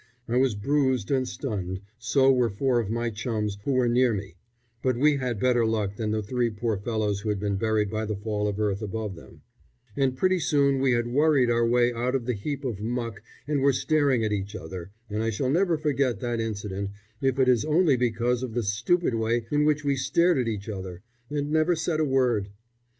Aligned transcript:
I 0.27 0.35
was 0.35 0.55
bruised 0.55 1.11
and 1.11 1.27
stunned 1.27 1.79
so 1.99 2.33
were 2.33 2.49
four 2.49 2.79
of 2.79 2.89
my 2.89 3.11
chums 3.11 3.59
who 3.65 3.73
were 3.73 3.87
near 3.87 4.15
me; 4.15 4.35
but 4.81 4.97
we 4.97 5.17
had 5.17 5.21
had 5.21 5.39
better 5.39 5.63
luck 5.63 5.95
than 5.97 6.09
the 6.09 6.23
three 6.23 6.49
poor 6.49 6.75
fellows 6.75 7.19
who 7.19 7.29
had 7.29 7.39
been 7.39 7.55
buried 7.57 7.91
by 7.91 8.07
the 8.07 8.15
fall 8.15 8.47
of 8.47 8.59
earth 8.59 8.81
above 8.81 9.15
them, 9.15 9.43
and 9.95 10.17
pretty 10.17 10.39
soon 10.39 10.79
we 10.79 10.93
had 10.93 11.05
worried 11.05 11.51
our 11.51 11.67
way 11.67 11.93
out 11.93 12.15
of 12.15 12.25
the 12.25 12.33
heap 12.33 12.65
of 12.65 12.79
muck 12.81 13.21
and 13.47 13.61
were 13.61 13.73
staring 13.73 14.23
at 14.25 14.31
each 14.31 14.55
other 14.55 14.89
and 15.07 15.21
I 15.21 15.29
shall 15.29 15.51
never 15.51 15.77
forget 15.77 16.19
that 16.19 16.39
incident, 16.39 16.89
if 17.21 17.37
it 17.37 17.47
is 17.47 17.63
only 17.63 17.95
because 17.95 18.41
of 18.41 18.55
the 18.55 18.63
stupid 18.63 19.13
way 19.13 19.45
in 19.51 19.65
which 19.65 19.85
we 19.85 19.95
stared 19.95 20.39
at 20.39 20.47
each 20.47 20.67
other, 20.67 21.03
and 21.29 21.51
never 21.51 21.75
said 21.75 21.99
a 21.99 22.05
word. 22.05 22.49